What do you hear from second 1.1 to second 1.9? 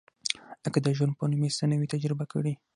په نوم یې څه نه وي